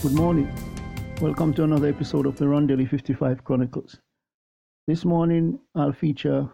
Good 0.00 0.14
morning. 0.14 0.48
Welcome 1.20 1.52
to 1.54 1.64
another 1.64 1.88
episode 1.88 2.26
of 2.26 2.38
the 2.38 2.44
Rondelli 2.44 2.88
55 2.88 3.42
Chronicles. 3.42 3.98
This 4.86 5.04
morning 5.04 5.58
I'll 5.74 5.92
feature 5.92 6.48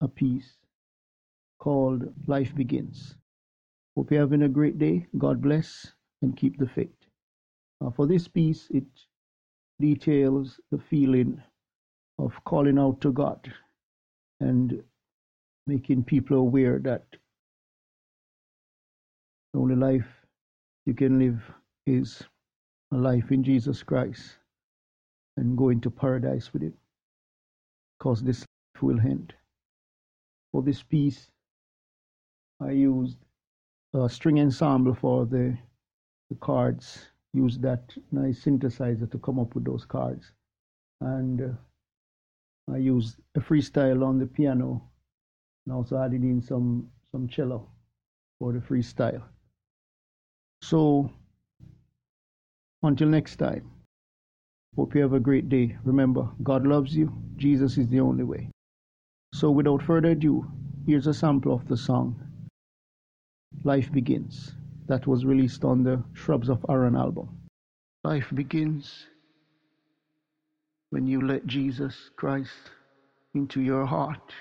a 0.00 0.08
piece 0.08 0.56
called 1.58 2.04
Life 2.26 2.54
Begins. 2.54 3.14
Hope 3.94 4.10
you're 4.10 4.20
having 4.20 4.44
a 4.44 4.48
great 4.48 4.78
day. 4.78 5.06
God 5.18 5.42
bless 5.42 5.92
and 6.22 6.38
keep 6.38 6.56
the 6.56 6.66
faith. 6.66 6.96
Uh, 7.84 7.90
for 7.90 8.06
this 8.06 8.28
piece, 8.28 8.66
it 8.70 8.86
details 9.78 10.58
the 10.70 10.78
feeling 10.78 11.42
of 12.18 12.32
calling 12.46 12.78
out 12.78 13.02
to 13.02 13.12
God 13.12 13.52
and 14.40 14.82
making 15.66 16.02
people 16.02 16.38
aware 16.38 16.78
that 16.78 17.04
the 19.52 19.58
only 19.60 19.76
life 19.76 20.08
you 20.86 20.94
can 20.94 21.18
live 21.18 21.42
is 21.86 22.22
life 22.92 23.32
in 23.32 23.44
Jesus 23.44 23.82
Christ 23.82 24.38
and 25.36 25.58
go 25.58 25.70
into 25.70 25.90
paradise 25.90 26.52
with 26.52 26.62
it. 26.64 26.74
because 27.98 28.22
this 28.22 28.40
life 28.40 28.82
will 28.82 29.00
end. 29.00 29.34
For 30.52 30.62
this 30.62 30.82
piece, 30.82 31.30
I 32.60 32.72
used 32.72 33.18
a 33.94 34.08
string 34.08 34.40
ensemble 34.40 34.94
for 34.94 35.26
the, 35.26 35.56
the 36.30 36.36
cards, 36.36 37.10
used 37.34 37.62
that 37.62 37.94
nice 38.12 38.44
synthesizer 38.44 39.10
to 39.10 39.18
come 39.18 39.40
up 39.40 39.54
with 39.54 39.64
those 39.64 39.86
cards. 39.86 40.32
And 41.00 41.42
uh, 41.42 42.72
I 42.74 42.78
used 42.78 43.18
a 43.36 43.40
freestyle 43.40 44.06
on 44.06 44.18
the 44.18 44.26
piano 44.26 44.82
and 45.66 45.74
also 45.74 45.98
added 45.98 46.22
in 46.22 46.42
some, 46.42 46.88
some 47.12 47.28
cello 47.28 47.68
for 48.38 48.52
the 48.52 48.60
freestyle. 48.60 49.22
So 50.62 51.10
until 52.82 53.08
next 53.08 53.36
time, 53.36 53.70
hope 54.76 54.94
you 54.94 55.02
have 55.02 55.14
a 55.14 55.20
great 55.20 55.48
day. 55.48 55.76
Remember, 55.84 56.28
God 56.42 56.66
loves 56.66 56.96
you. 56.96 57.12
Jesus 57.36 57.78
is 57.78 57.88
the 57.88 58.00
only 58.00 58.24
way. 58.24 58.50
So 59.32 59.50
without 59.50 59.82
further 59.82 60.10
ado, 60.10 60.46
here's 60.86 61.06
a 61.06 61.14
sample 61.14 61.52
of 61.52 61.66
the 61.68 61.76
song 61.76 62.20
Life 63.64 63.90
Begins 63.92 64.52
that 64.86 65.06
was 65.06 65.24
released 65.24 65.64
on 65.64 65.82
the 65.82 66.02
Shrubs 66.12 66.48
of 66.48 66.64
Arron 66.68 66.96
album. 66.96 67.28
Life 68.04 68.30
begins 68.34 69.06
when 70.90 71.06
you 71.06 71.20
let 71.20 71.46
Jesus 71.46 72.10
Christ 72.16 72.70
into 73.34 73.60
your 73.60 73.84
heart. 73.84 74.32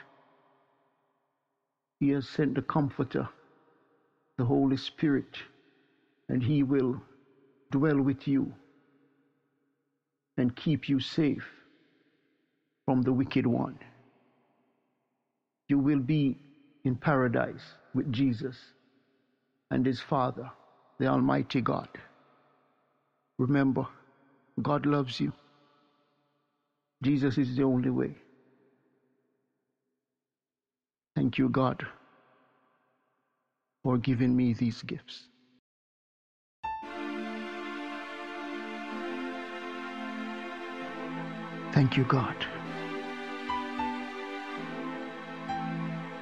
He 1.99 2.09
has 2.09 2.27
sent 2.27 2.55
the 2.55 2.61
Comforter, 2.61 3.27
the 4.38 4.45
Holy 4.45 4.77
Spirit, 4.77 5.38
and 6.30 6.44
He 6.44 6.61
will 6.61 7.02
dwell 7.76 8.02
with 8.09 8.28
you 8.28 8.44
and 10.38 10.56
keep 10.56 10.90
you 10.90 11.00
safe 11.00 11.48
from 12.86 13.02
the 13.02 13.14
wicked 13.14 13.48
one. 13.48 13.78
You 15.70 15.80
will 15.80 16.00
be 16.00 16.38
in 16.84 16.95
paradise 16.95 17.66
with 17.94 18.12
Jesus 18.12 18.58
and 19.72 19.86
his 19.86 20.02
Father, 20.02 20.50
the 21.00 21.08
Almighty 21.08 21.62
God. 21.62 21.90
Remember, 23.38 23.88
God 24.62 24.86
loves 24.86 25.20
you. 25.20 25.34
Jesus 27.04 27.38
is 27.38 27.56
the 27.56 27.64
only 27.64 27.89
way. 27.89 28.16
Thank 31.16 31.38
you, 31.38 31.50
God, 31.50 31.86
for 33.84 33.98
giving 33.98 34.36
me 34.36 34.54
these 34.54 34.82
gifts. 34.84 35.28
Thank 41.75 41.97
you, 41.97 42.05
God. 42.05 42.37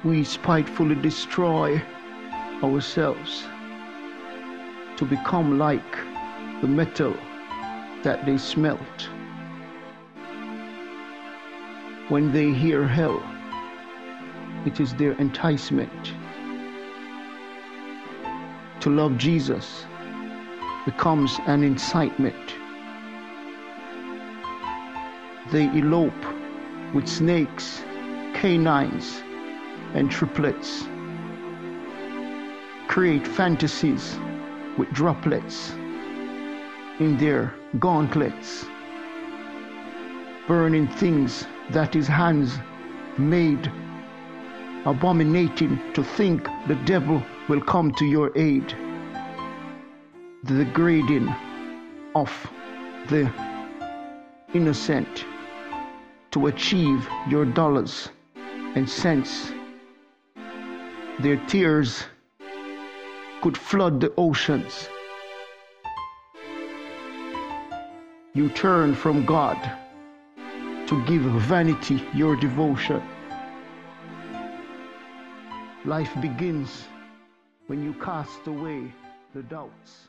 We 0.02 0.24
spitefully 0.24 0.96
destroy 0.96 1.80
ourselves 2.60 3.44
to 4.96 5.04
become 5.04 5.56
like 5.56 5.92
the 6.60 6.66
metal 6.66 7.14
that 8.02 8.26
they 8.26 8.36
smelt. 8.36 9.08
When 12.08 12.32
they 12.32 12.52
hear 12.52 12.88
hell, 12.88 13.22
it 14.66 14.80
is 14.80 14.92
their 14.94 15.12
enticement. 15.20 16.14
To 18.80 18.90
love 18.90 19.16
Jesus 19.18 19.86
becomes 20.84 21.38
an 21.46 21.62
incitement 21.62 22.56
they 25.54 25.66
elope 25.78 26.24
with 26.94 27.06
snakes, 27.06 27.84
canines, 28.34 29.22
and 29.94 30.10
triplets. 30.10 30.88
Create 32.88 33.24
fantasies 33.24 34.18
with 34.76 34.90
droplets 34.90 35.70
in 36.98 37.16
their 37.18 37.54
gauntlets. 37.78 38.66
Burning 40.48 40.88
things 40.88 41.46
that 41.70 41.94
his 41.94 42.08
hands 42.08 42.58
made. 43.16 43.70
Abominating 44.86 45.78
to 45.92 46.02
think 46.02 46.48
the 46.66 46.80
devil 46.84 47.22
will 47.48 47.60
come 47.60 47.92
to 47.92 48.04
your 48.04 48.36
aid. 48.36 48.74
The 50.42 50.64
degrading 50.64 51.32
of 52.16 52.32
the 53.08 53.32
innocent 54.52 55.24
to 56.34 56.48
achieve 56.48 57.08
your 57.28 57.44
dollars 57.44 58.08
and 58.74 58.90
cents. 58.90 59.52
Their 61.20 61.36
tears 61.46 62.02
could 63.40 63.56
flood 63.56 64.00
the 64.00 64.12
oceans. 64.16 64.88
You 68.34 68.48
turn 68.48 68.96
from 68.96 69.24
God 69.24 69.56
to 70.88 71.04
give 71.06 71.22
vanity 71.22 72.02
your 72.12 72.34
devotion. 72.34 73.00
Life 75.84 76.10
begins 76.20 76.88
when 77.68 77.84
you 77.84 77.94
cast 77.94 78.44
away 78.48 78.92
the 79.34 79.42
doubts. 79.44 80.08